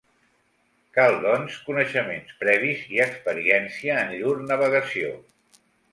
[0.97, 5.13] Cal, doncs, coneixements previs i experiència en llur navegació.